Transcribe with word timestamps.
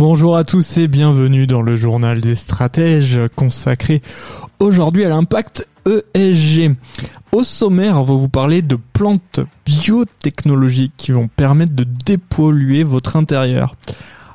Bonjour 0.00 0.34
à 0.34 0.44
tous 0.44 0.78
et 0.78 0.88
bienvenue 0.88 1.46
dans 1.46 1.60
le 1.60 1.76
journal 1.76 2.22
des 2.22 2.34
stratèges 2.34 3.20
consacré 3.36 4.00
aujourd'hui 4.58 5.04
à 5.04 5.10
l'impact 5.10 5.68
ESG. 5.84 6.74
Au 7.32 7.44
sommaire, 7.44 8.00
on 8.00 8.04
va 8.04 8.14
vous 8.14 8.30
parler 8.30 8.62
de 8.62 8.78
plantes 8.94 9.40
biotechnologiques 9.66 10.94
qui 10.96 11.12
vont 11.12 11.28
permettre 11.28 11.74
de 11.74 11.84
dépolluer 11.84 12.82
votre 12.82 13.16
intérieur. 13.16 13.76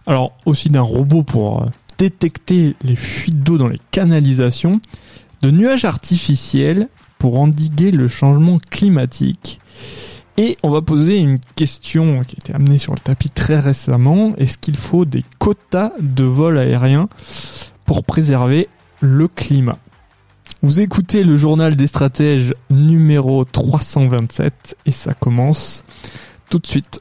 Alors 0.05 0.37
aussi 0.45 0.69
d'un 0.69 0.81
robot 0.81 1.23
pour 1.23 1.63
euh, 1.63 1.65
détecter 1.97 2.75
les 2.83 2.95
fuites 2.95 3.41
d'eau 3.41 3.57
dans 3.57 3.67
les 3.67 3.79
canalisations, 3.89 4.79
de 5.41 5.49
nuages 5.49 5.83
artificiels 5.83 6.89
pour 7.17 7.39
endiguer 7.39 7.89
le 7.89 8.07
changement 8.07 8.59
climatique. 8.69 9.59
Et 10.37 10.57
on 10.63 10.69
va 10.69 10.81
poser 10.81 11.17
une 11.17 11.39
question 11.39 12.23
qui 12.25 12.35
a 12.35 12.39
été 12.39 12.53
amenée 12.53 12.77
sur 12.77 12.93
le 12.93 12.99
tapis 12.99 13.29
très 13.29 13.57
récemment. 13.57 14.35
Est-ce 14.37 14.57
qu'il 14.57 14.75
faut 14.75 15.05
des 15.05 15.23
quotas 15.39 15.93
de 15.99 16.25
vol 16.25 16.57
aérien 16.57 17.07
pour 17.85 18.03
préserver 18.03 18.67
le 18.99 19.29
climat? 19.29 19.77
Vous 20.61 20.81
écoutez 20.81 21.23
le 21.23 21.37
journal 21.37 21.75
des 21.75 21.87
stratèges 21.87 22.53
numéro 22.69 23.45
327 23.45 24.75
et 24.85 24.91
ça 24.91 25.13
commence 25.13 25.85
tout 26.49 26.59
de 26.59 26.67
suite. 26.67 26.99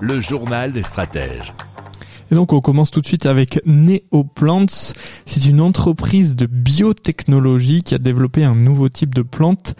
Le 0.00 0.20
journal 0.20 0.72
des 0.72 0.82
stratèges. 0.82 1.52
Et 2.30 2.34
donc 2.34 2.52
on 2.52 2.60
commence 2.60 2.90
tout 2.90 3.00
de 3.00 3.06
suite 3.06 3.26
avec 3.26 3.60
Neoplants. 3.64 4.92
C'est 5.26 5.46
une 5.46 5.60
entreprise 5.60 6.34
de 6.34 6.46
biotechnologie 6.46 7.82
qui 7.82 7.94
a 7.94 7.98
développé 7.98 8.44
un 8.44 8.52
nouveau 8.52 8.88
type 8.88 9.14
de 9.14 9.22
plantes 9.22 9.74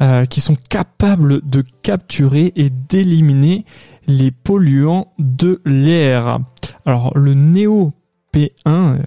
euh, 0.00 0.24
qui 0.24 0.40
sont 0.40 0.56
capables 0.68 1.48
de 1.48 1.62
capturer 1.82 2.52
et 2.56 2.70
d'éliminer 2.70 3.64
les 4.06 4.30
polluants 4.30 5.12
de 5.18 5.60
l'air. 5.64 6.38
Alors 6.86 7.16
le 7.16 7.34
Neo 7.34 7.92
P1, 8.32 8.50
euh, 8.66 8.98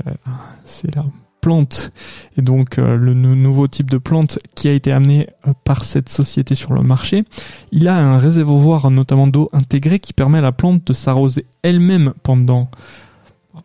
c'est 0.63 0.95
la 0.95 1.05
plante 1.45 1.91
et 2.39 2.41
donc 2.41 2.79
euh, 2.79 2.97
le 2.97 3.13
nou- 3.13 3.35
nouveau 3.35 3.67
type 3.67 3.91
de 3.91 3.99
plante 3.99 4.39
qui 4.55 4.67
a 4.67 4.71
été 4.71 4.91
amené 4.91 5.27
euh, 5.47 5.53
par 5.63 5.83
cette 5.83 6.09
société 6.09 6.55
sur 6.55 6.73
le 6.73 6.81
marché. 6.81 7.23
Il 7.71 7.87
a 7.87 7.95
un 7.95 8.17
réservoir 8.17 8.89
notamment 8.89 9.27
d'eau 9.27 9.49
intégré 9.53 9.99
qui 9.99 10.11
permet 10.11 10.39
à 10.39 10.41
la 10.41 10.51
plante 10.51 10.87
de 10.87 10.93
s'arroser 10.93 11.45
elle-même 11.61 12.13
pendant 12.23 12.71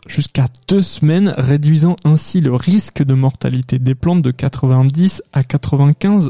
jusqu'à 0.06 0.44
deux 0.68 0.82
semaines, 0.82 1.32
réduisant 1.38 1.96
ainsi 2.04 2.42
le 2.42 2.54
risque 2.54 3.02
de 3.02 3.14
mortalité 3.14 3.78
des 3.78 3.94
plantes 3.94 4.20
de 4.20 4.30
90 4.30 5.22
à 5.32 5.40
95% 5.40 6.28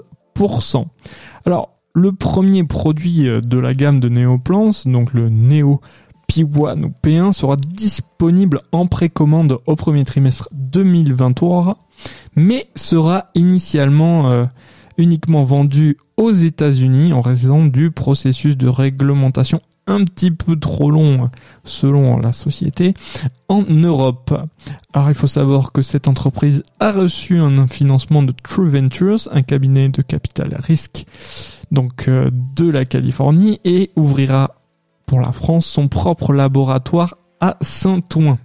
Alors, 1.47 1.71
le 1.95 2.12
premier 2.12 2.62
produit 2.62 3.27
euh, 3.27 3.41
de 3.41 3.59
la 3.59 3.75
gamme 3.75 3.98
de 3.98 4.09
Neoplants, 4.09 4.71
donc 4.87 5.12
le 5.15 5.28
Neo 5.28 5.81
P1 6.30 6.84
ou 6.84 6.92
P1, 7.02 7.32
sera 7.32 7.56
disponible 7.56 8.60
en 8.70 8.86
précommande 8.86 9.58
au 9.66 9.74
premier 9.74 10.04
trimestre 10.04 10.48
2023, 10.52 11.78
mais 12.36 12.68
sera 12.76 13.26
initialement 13.34 14.30
euh, 14.30 14.44
uniquement 14.96 15.44
vendu 15.44 15.96
aux 16.16 16.30
États-Unis 16.30 17.12
en 17.12 17.20
raison 17.20 17.66
du 17.66 17.91
processus 17.91 18.56
de 18.56 18.68
réglementation 18.68 19.60
un 19.86 20.04
petit 20.04 20.30
peu 20.30 20.54
trop 20.56 20.92
long 20.92 21.30
selon 21.64 22.18
la 22.18 22.32
société 22.32 22.94
en 23.48 23.62
Europe. 23.62 24.32
Alors 24.92 25.08
il 25.08 25.14
faut 25.14 25.26
savoir 25.26 25.72
que 25.72 25.82
cette 25.82 26.06
entreprise 26.06 26.62
a 26.78 26.92
reçu 26.92 27.38
un 27.38 27.66
financement 27.66 28.22
de 28.22 28.32
True 28.32 28.68
Ventures, 28.68 29.28
un 29.32 29.42
cabinet 29.42 29.88
de 29.88 30.02
capital 30.02 30.56
risque 30.60 31.06
donc 31.72 32.08
euh, 32.08 32.30
de 32.32 32.70
la 32.70 32.84
Californie 32.84 33.60
et 33.64 33.91
ouvrira 33.97 34.59
pour 35.10 35.21
la 35.21 35.32
France 35.32 35.66
son 35.66 35.88
propre 35.88 36.32
laboratoire 36.32 37.16
à 37.41 37.56
Saint-Ouen. 37.62 38.38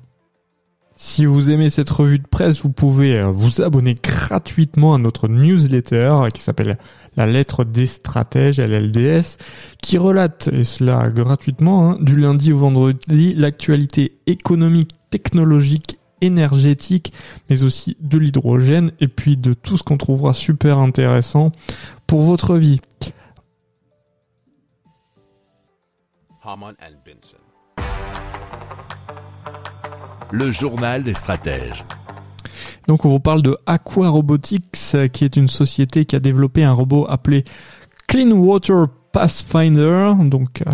Si 0.95 1.27
vous 1.27 1.51
aimez 1.51 1.69
cette 1.69 1.91
revue 1.91 2.17
de 2.17 2.25
presse, 2.25 2.63
vous 2.63 2.71
pouvez 2.71 3.19
euh, 3.19 3.27
vous 3.27 3.61
abonner 3.61 3.93
gratuitement 3.93 4.95
à 4.95 4.97
notre 4.97 5.27
newsletter 5.27 5.95
euh, 6.23 6.29
qui 6.29 6.41
s'appelle 6.41 6.79
La 7.17 7.27
lettre 7.27 7.65
des 7.65 7.85
stratèges, 7.85 8.59
LLDS, 8.59 9.37
qui 9.79 9.99
relate, 9.99 10.49
et 10.51 10.63
cela 10.63 11.11
gratuitement, 11.11 11.91
hein, 11.91 11.97
du 12.01 12.15
lundi 12.15 12.51
au 12.51 12.57
vendredi, 12.57 13.35
l'actualité 13.35 14.17
économique, 14.25 14.89
technologique, 15.11 15.99
énergétique, 16.21 17.13
mais 17.47 17.61
aussi 17.61 17.95
de 17.99 18.17
l'hydrogène, 18.17 18.89
et 18.99 19.07
puis 19.07 19.37
de 19.37 19.53
tout 19.53 19.77
ce 19.77 19.83
qu'on 19.83 19.97
trouvera 19.97 20.33
super 20.33 20.79
intéressant 20.79 21.51
pour 22.07 22.23
votre 22.23 22.55
vie. 22.57 22.81
Le 30.31 30.51
journal 30.51 31.03
des 31.03 31.13
stratèges. 31.13 31.83
Donc 32.87 33.03
on 33.03 33.09
vous 33.09 33.19
parle 33.19 33.41
de 33.41 33.57
Aqua 33.65 34.09
Robotics, 34.09 34.75
euh, 34.93 35.07
qui 35.07 35.25
est 35.25 35.37
une 35.37 35.47
société 35.47 36.05
qui 36.05 36.15
a 36.15 36.19
développé 36.19 36.63
un 36.63 36.71
robot 36.71 37.07
appelé 37.09 37.45
Clean 38.07 38.29
Water 38.29 38.85
Pathfinder, 39.11 40.13
donc 40.19 40.61
euh, 40.67 40.73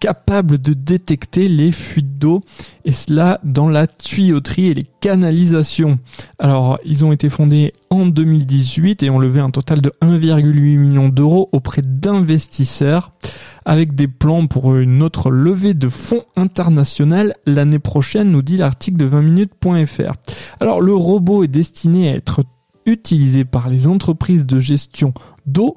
capable 0.00 0.58
de 0.58 0.72
détecter 0.74 1.48
les 1.48 1.72
fuites 1.72 2.18
d'eau, 2.18 2.42
et 2.84 2.92
cela 2.92 3.40
dans 3.44 3.68
la 3.68 3.86
tuyauterie 3.86 4.66
et 4.66 4.74
les 4.74 4.86
canalisations. 5.00 5.98
Alors 6.38 6.78
ils 6.84 7.04
ont 7.04 7.12
été 7.12 7.28
fondés 7.28 7.72
en 7.90 8.06
2018 8.06 9.02
et 9.02 9.10
ont 9.10 9.18
levé 9.18 9.40
un 9.40 9.50
total 9.50 9.80
de 9.80 9.92
1,8 10.02 10.52
million 10.78 11.08
d'euros 11.08 11.48
auprès 11.52 11.82
d'investisseurs 11.82 13.12
avec 13.64 13.94
des 13.94 14.08
plans 14.08 14.46
pour 14.46 14.76
une 14.76 15.02
autre 15.02 15.30
levée 15.30 15.74
de 15.74 15.90
fonds 15.90 16.24
internationale 16.36 17.34
l'année 17.44 17.78
prochaine, 17.78 18.30
nous 18.30 18.40
dit 18.40 18.56
l'article 18.56 18.96
de 18.96 19.06
20minutes.fr. 19.06 20.14
Alors 20.58 20.80
le 20.80 20.94
robot 20.94 21.44
est 21.44 21.48
destiné 21.48 22.08
à 22.08 22.14
être 22.14 22.44
utilisé 22.86 23.44
par 23.44 23.68
les 23.68 23.86
entreprises 23.86 24.46
de 24.46 24.58
gestion 24.58 25.12
d'eau 25.44 25.76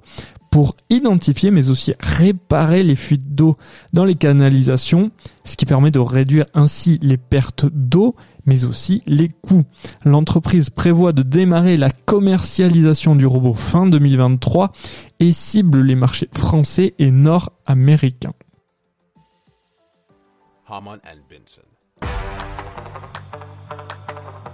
pour 0.51 0.75
identifier 0.89 1.50
mais 1.50 1.69
aussi 1.69 1.94
réparer 2.00 2.84
les 2.84 2.97
fuites 2.97 3.34
d'eau 3.34 3.57
dans 3.94 4.06
les 4.06 4.16
canalisations, 4.16 5.09
ce 5.45 5.56
qui 5.56 5.66
permet 5.66 5.91
de 5.91 6.00
réduire 6.00 6.45
ainsi 6.53 7.00
les 7.01 7.17
pertes 7.17 7.66
d'eau 7.66 8.16
mais 8.45 8.66
aussi 8.66 9.01
les 9.07 9.29
coûts. 9.29 9.63
L'entreprise 10.03 10.69
prévoit 10.69 11.13
de 11.13 11.23
démarrer 11.23 11.78
la 11.78 11.89
commercialisation 11.89 13.16
du 13.16 13.25
robot 13.25 13.53
fin 13.53 13.88
2023 13.88 14.72
et 15.19 15.31
cible 15.31 15.81
les 15.81 15.95
marchés 15.95 16.29
français 16.35 16.94
et 17.00 17.12
nord-américains. 17.12 18.33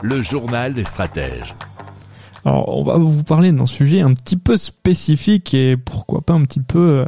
Le 0.02 0.22
journal 0.22 0.74
des 0.74 0.84
stratèges. 0.84 1.56
Alors, 2.48 2.78
on 2.78 2.84
va 2.86 2.98
vous 2.98 3.26
parler 3.26 3.52
d'un 3.52 3.66
sujet 3.66 4.00
un 4.00 4.14
petit 4.14 4.38
peu 4.38 4.56
spécifique 4.56 5.54
et 5.54 5.76
pourquoi 5.76 6.22
pas 6.22 6.34
un 6.34 6.44
petit 6.44 6.62
peu 6.62 6.80
euh, 6.80 7.06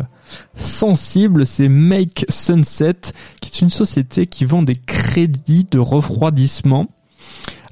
sensible. 0.53 1.45
C'est 1.45 1.69
Make 1.69 2.25
Sunset, 2.27 3.13
qui 3.39 3.50
est 3.50 3.62
une 3.62 3.69
société 3.69 4.27
qui 4.27 4.44
vend 4.44 4.63
des 4.63 4.75
crédits 4.75 5.65
de 5.71 5.80
refroidissement. 5.80 6.89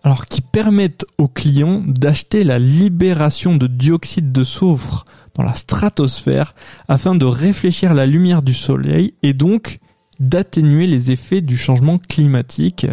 Alors, 0.06 0.28
qui 0.28 0.40
permettent 0.40 1.06
aux 1.18 1.28
clients 1.28 1.84
d'acheter 1.86 2.46
la 2.46 2.58
libération 2.58 3.58
de 3.58 3.68
dioxyde 3.68 4.32
de 4.32 4.46
soufre 4.46 5.04
dans 5.36 5.44
la 5.44 5.56
stratosphère 5.56 6.56
afin 6.88 7.16
de 7.16 7.26
réfléchir 7.26 7.94
la 7.94 8.06
lumière 8.06 8.44
du 8.44 8.54
soleil 8.54 9.14
et 9.24 9.34
donc 9.34 9.80
d'atténuer 10.22 10.88
les 10.88 11.12
effets 11.12 11.42
du 11.42 11.58
changement 11.58 11.98
climatique. 11.98 12.88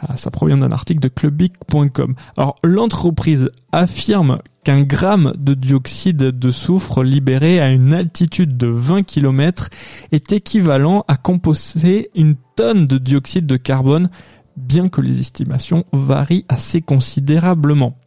Ah, 0.00 0.16
Ça 0.16 0.30
provient 0.30 0.58
d'un 0.58 0.72
article 0.72 1.00
de 1.00 1.08
clubic.com. 1.08 2.14
Alors, 2.36 2.56
l'entreprise 2.62 3.50
affirme 3.72 4.38
qu'un 4.64 4.82
gramme 4.82 5.34
de 5.36 5.54
dioxyde 5.54 6.16
de 6.16 6.50
soufre 6.50 7.02
libéré 7.02 7.60
à 7.60 7.70
une 7.70 7.92
altitude 7.92 8.56
de 8.56 8.66
20 8.66 9.02
km 9.02 9.68
est 10.10 10.32
équivalent 10.32 11.04
à 11.06 11.16
composter 11.16 12.10
une 12.14 12.36
tonne 12.56 12.86
de 12.86 12.98
dioxyde 12.98 13.46
de 13.46 13.56
carbone, 13.56 14.08
bien 14.56 14.88
que 14.88 15.00
les 15.00 15.20
estimations 15.20 15.84
varient 15.92 16.46
assez 16.48 16.80
considérablement. 16.80 17.98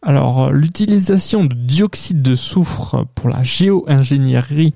Alors, 0.00 0.52
l'utilisation 0.52 1.44
de 1.44 1.54
dioxyde 1.54 2.22
de 2.22 2.36
soufre 2.36 3.04
pour 3.16 3.28
la 3.28 3.42
géo-ingénierie 3.42 4.74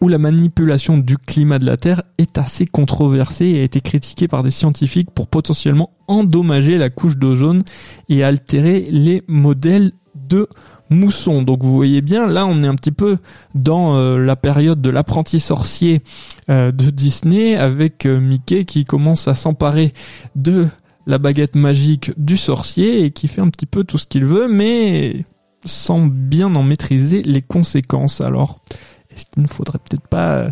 ou 0.00 0.08
la 0.08 0.18
manipulation 0.18 0.98
du 0.98 1.18
climat 1.18 1.58
de 1.58 1.66
la 1.66 1.76
Terre 1.76 2.02
est 2.18 2.38
assez 2.38 2.66
controversée 2.66 3.46
et 3.46 3.60
a 3.60 3.62
été 3.62 3.80
critiquée 3.80 4.28
par 4.28 4.42
des 4.42 4.50
scientifiques 4.50 5.10
pour 5.10 5.28
potentiellement 5.28 5.90
endommager 6.08 6.78
la 6.78 6.90
couche 6.90 7.16
d'ozone 7.16 7.62
et 8.08 8.24
altérer 8.24 8.86
les 8.90 9.22
modèles 9.28 9.92
de 10.14 10.48
mousson. 10.88 11.42
Donc 11.42 11.62
vous 11.62 11.74
voyez 11.74 12.00
bien, 12.00 12.26
là 12.26 12.46
on 12.46 12.62
est 12.62 12.66
un 12.66 12.74
petit 12.74 12.92
peu 12.92 13.18
dans 13.54 13.96
euh, 13.96 14.18
la 14.18 14.36
période 14.36 14.80
de 14.80 14.90
l'apprenti 14.90 15.38
sorcier 15.38 16.02
euh, 16.48 16.72
de 16.72 16.90
Disney 16.90 17.56
avec 17.56 18.06
euh, 18.06 18.20
Mickey 18.20 18.64
qui 18.64 18.84
commence 18.84 19.28
à 19.28 19.34
s'emparer 19.34 19.92
de 20.34 20.66
la 21.06 21.18
baguette 21.18 21.56
magique 21.56 22.12
du 22.16 22.36
sorcier 22.36 23.04
et 23.04 23.10
qui 23.10 23.28
fait 23.28 23.40
un 23.40 23.48
petit 23.48 23.66
peu 23.66 23.84
tout 23.84 23.98
ce 23.98 24.06
qu'il 24.06 24.24
veut, 24.24 24.48
mais 24.48 25.24
sans 25.64 26.06
bien 26.06 26.54
en 26.54 26.62
maîtriser 26.62 27.22
les 27.22 27.42
conséquences. 27.42 28.20
Alors, 28.20 28.60
est-ce 29.12 29.26
qu'il 29.26 29.42
ne 29.42 29.48
faudrait 29.48 29.78
peut-être 29.78 30.06
pas 30.08 30.48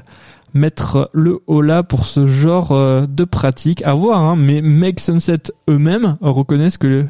mettre 0.55 1.11
le 1.13 1.41
haut 1.47 1.63
là 1.63 1.83
pour 1.83 2.07
ce 2.07 2.27
genre 2.27 2.71
de 3.07 3.25
pratique? 3.25 3.83
À 3.83 3.95
voir, 3.95 4.21
hein, 4.21 4.37
mais 4.37 4.63
Make 4.63 5.01
Sunset 5.01 5.43
eux-mêmes 5.69 6.17
reconnaissent 6.21 6.79
que 6.79 7.07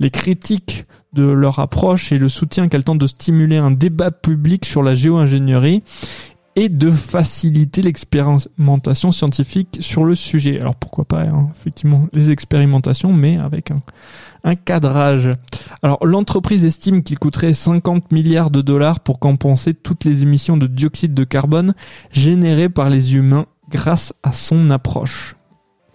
les 0.00 0.10
critiques 0.10 0.86
de 1.12 1.24
leur 1.24 1.58
approche 1.58 2.12
et 2.12 2.18
le 2.18 2.28
soutien 2.28 2.68
qu'elle 2.68 2.84
tente 2.84 2.98
de 2.98 3.06
stimuler 3.06 3.56
un 3.56 3.70
débat 3.70 4.10
public 4.10 4.64
sur 4.64 4.82
la 4.82 4.94
géo-ingénierie 4.94 5.82
et 6.58 6.68
de 6.68 6.90
faciliter 6.90 7.82
l'expérimentation 7.82 9.12
scientifique 9.12 9.78
sur 9.78 10.04
le 10.04 10.16
sujet. 10.16 10.60
Alors 10.60 10.74
pourquoi 10.74 11.04
pas, 11.04 11.22
hein, 11.22 11.50
effectivement, 11.56 12.08
les 12.12 12.32
expérimentations, 12.32 13.12
mais 13.12 13.38
avec 13.38 13.70
un, 13.70 13.80
un 14.42 14.56
cadrage. 14.56 15.30
Alors 15.82 16.04
l'entreprise 16.04 16.64
estime 16.64 17.04
qu'il 17.04 17.20
coûterait 17.20 17.54
50 17.54 18.10
milliards 18.10 18.50
de 18.50 18.60
dollars 18.60 18.98
pour 18.98 19.20
compenser 19.20 19.72
toutes 19.72 20.04
les 20.04 20.24
émissions 20.24 20.56
de 20.56 20.66
dioxyde 20.66 21.14
de 21.14 21.22
carbone 21.22 21.74
générées 22.10 22.68
par 22.68 22.90
les 22.90 23.14
humains 23.14 23.46
grâce 23.70 24.12
à 24.24 24.32
son 24.32 24.70
approche. 24.70 25.37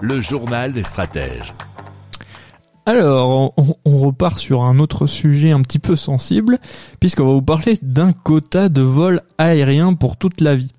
Le 0.00 0.20
journal 0.20 0.72
des 0.72 0.82
stratèges. 0.82 1.54
Alors, 2.88 3.52
on, 3.56 3.96
repart 3.98 4.38
sur 4.38 4.62
un 4.62 4.78
autre 4.78 5.08
sujet 5.08 5.50
un 5.50 5.60
petit 5.60 5.80
peu 5.80 5.96
sensible, 5.96 6.60
puisqu'on 7.00 7.26
va 7.26 7.32
vous 7.32 7.42
parler 7.42 7.76
d'un 7.82 8.12
quota 8.12 8.68
de 8.68 8.82
vol 8.82 9.22
aérien 9.38 9.94
pour 9.94 10.16
toute 10.16 10.40
la 10.40 10.54
vie. 10.54 10.70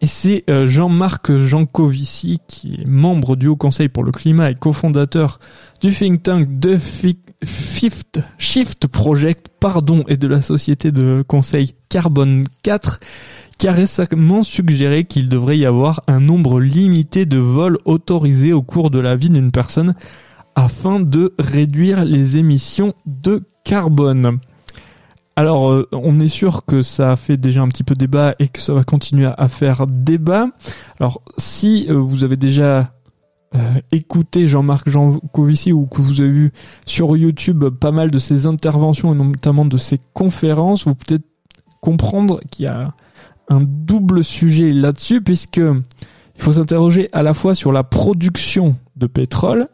Et 0.00 0.06
c'est 0.06 0.44
euh, 0.48 0.68
Jean-Marc 0.68 1.36
Jancovici, 1.36 2.38
qui 2.46 2.74
est 2.80 2.86
membre 2.86 3.34
du 3.34 3.48
Haut 3.48 3.56
Conseil 3.56 3.88
pour 3.88 4.04
le 4.04 4.12
climat 4.12 4.52
et 4.52 4.54
cofondateur 4.54 5.40
du 5.80 5.92
think 5.92 6.22
tank 6.22 6.60
de 6.60 6.78
Fifth 6.78 7.27
Shift 8.38 8.86
Project, 8.88 9.48
pardon, 9.60 10.04
et 10.08 10.16
de 10.16 10.26
la 10.26 10.42
société 10.42 10.90
de 10.90 11.22
conseil 11.26 11.74
Carbone 11.88 12.44
4, 12.62 13.00
qui 13.58 13.68
a 13.68 13.72
récemment 13.72 14.42
suggéré 14.42 15.04
qu'il 15.04 15.28
devrait 15.28 15.58
y 15.58 15.66
avoir 15.66 16.02
un 16.06 16.20
nombre 16.20 16.60
limité 16.60 17.26
de 17.26 17.38
vols 17.38 17.78
autorisés 17.84 18.52
au 18.52 18.62
cours 18.62 18.90
de 18.90 18.98
la 18.98 19.16
vie 19.16 19.30
d'une 19.30 19.52
personne 19.52 19.94
afin 20.56 20.98
de 20.98 21.34
réduire 21.38 22.04
les 22.04 22.36
émissions 22.36 22.94
de 23.06 23.44
carbone. 23.64 24.40
Alors, 25.36 25.70
euh, 25.70 25.88
on 25.92 26.18
est 26.18 26.26
sûr 26.26 26.64
que 26.64 26.82
ça 26.82 27.12
a 27.12 27.16
fait 27.16 27.36
déjà 27.36 27.62
un 27.62 27.68
petit 27.68 27.84
peu 27.84 27.94
débat 27.94 28.34
et 28.40 28.48
que 28.48 28.60
ça 28.60 28.74
va 28.74 28.82
continuer 28.82 29.30
à 29.38 29.46
faire 29.46 29.86
débat. 29.86 30.48
Alors, 30.98 31.22
si 31.36 31.86
euh, 31.88 31.94
vous 31.94 32.24
avez 32.24 32.36
déjà 32.36 32.92
euh, 33.54 34.46
Jean-Marc 34.46 34.88
Jancovici 34.88 35.72
ou 35.72 35.86
que 35.86 36.02
vous 36.02 36.20
avez 36.20 36.30
vu 36.30 36.52
sur 36.86 37.16
YouTube 37.16 37.64
pas 37.68 37.92
mal 37.92 38.10
de 38.10 38.18
ses 38.18 38.46
interventions 38.46 39.14
et 39.14 39.16
notamment 39.16 39.64
de 39.64 39.78
ses 39.78 39.98
conférences, 40.12 40.86
vous 40.86 40.94
pouvez 40.94 41.20
comprendre 41.80 42.40
qu'il 42.50 42.66
y 42.66 42.68
a 42.68 42.92
un 43.48 43.60
double 43.62 44.22
sujet 44.22 44.72
là-dessus 44.72 45.22
puisque 45.22 45.60
il 46.38 46.44
faut 46.44 46.52
s'interroger 46.52 47.08
à 47.12 47.22
la 47.22 47.34
fois 47.34 47.54
sur 47.54 47.72
la 47.72 47.82
production 47.82 48.76
de 48.96 49.06
pétrole, 49.06 49.68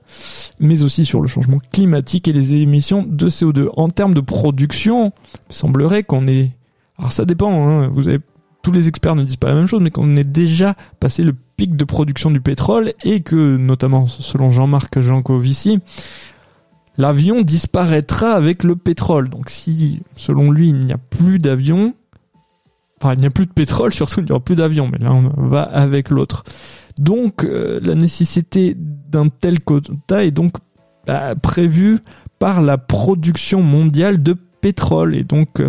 mais 0.60 0.82
aussi 0.82 1.04
sur 1.04 1.20
le 1.20 1.28
changement 1.28 1.58
climatique 1.72 2.28
et 2.28 2.32
les 2.32 2.54
émissions 2.54 3.04
de 3.06 3.28
CO2. 3.28 3.68
En 3.76 3.88
termes 3.88 4.14
de 4.14 4.20
production, 4.20 5.12
il 5.50 5.54
semblerait 5.54 6.04
qu'on 6.04 6.26
est... 6.26 6.52
Alors 6.98 7.12
ça 7.12 7.24
dépend, 7.24 7.52
hein, 7.52 7.88
vous 7.88 8.08
avez... 8.08 8.20
tous 8.64 8.72
les 8.72 8.88
experts 8.88 9.14
ne 9.14 9.24
disent 9.24 9.36
pas 9.36 9.48
la 9.48 9.54
même 9.54 9.66
chose, 9.66 9.82
mais 9.82 9.90
qu'on 9.90 10.16
ait 10.16 10.24
déjà 10.24 10.74
passé 10.98 11.22
le 11.22 11.34
pic 11.56 11.76
de 11.76 11.84
production 11.84 12.30
du 12.30 12.40
pétrole 12.40 12.94
et 13.04 13.20
que, 13.20 13.56
notamment 13.56 14.06
selon 14.06 14.50
Jean-Marc 14.50 15.00
Jancovici, 15.00 15.80
l'avion 16.96 17.42
disparaîtra 17.42 18.32
avec 18.32 18.64
le 18.64 18.74
pétrole. 18.74 19.28
Donc 19.28 19.50
si, 19.50 20.00
selon 20.16 20.50
lui, 20.50 20.70
il 20.70 20.80
n'y 20.80 20.92
a 20.92 20.98
plus 20.98 21.38
d'avions, 21.38 21.94
il 23.04 23.20
n'y 23.20 23.26
a 23.26 23.30
plus 23.30 23.44
de 23.44 23.52
pétrole, 23.52 23.92
surtout 23.94 24.20
il 24.20 24.24
n'y 24.24 24.32
aura 24.32 24.42
plus 24.42 24.56
d'avions, 24.56 24.88
mais 24.90 24.98
là 24.98 25.12
on 25.12 25.46
va 25.46 25.60
avec 25.60 26.08
l'autre. 26.08 26.42
Donc 26.98 27.44
euh, 27.44 27.80
la 27.82 27.94
nécessité 27.94 28.74
d'un 28.78 29.28
tel 29.28 29.60
quota 29.60 30.24
est 30.24 30.30
donc 30.30 30.54
bah, 31.06 31.34
prévue 31.34 31.98
par 32.38 32.62
la 32.62 32.78
production 32.78 33.60
mondiale 33.60 34.22
de 34.22 34.32
pétrole. 34.32 35.14
Et 35.14 35.24
donc 35.24 35.60
euh, 35.60 35.68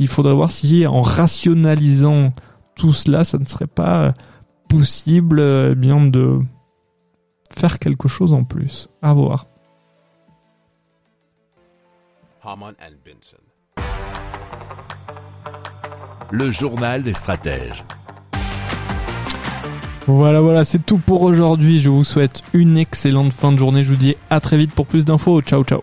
il 0.00 0.08
faudrait 0.08 0.34
voir 0.34 0.50
si 0.50 0.86
en 0.86 1.02
rationalisant 1.02 2.32
tout 2.74 2.92
cela, 2.92 3.22
ça 3.22 3.38
ne 3.38 3.44
serait 3.44 3.66
pas 3.68 4.14
possible 4.68 5.38
euh, 5.38 5.74
bien 5.74 6.06
de 6.06 6.40
faire 7.52 7.78
quelque 7.78 8.08
chose 8.08 8.32
en 8.32 8.42
plus. 8.42 8.88
À 9.02 9.12
voir 9.12 9.46
le 16.30 16.50
journal 16.50 17.02
des 17.02 17.12
stratèges. 17.12 17.84
Voilà, 20.06 20.40
voilà, 20.40 20.64
c'est 20.64 20.84
tout 20.84 20.98
pour 20.98 21.22
aujourd'hui. 21.22 21.78
Je 21.78 21.90
vous 21.90 22.04
souhaite 22.04 22.42
une 22.54 22.78
excellente 22.78 23.32
fin 23.32 23.52
de 23.52 23.58
journée. 23.58 23.84
Je 23.84 23.90
vous 23.90 23.96
dis 23.96 24.16
à 24.30 24.40
très 24.40 24.56
vite 24.56 24.72
pour 24.72 24.86
plus 24.86 25.04
d'infos. 25.04 25.42
Ciao, 25.42 25.62
ciao. 25.64 25.82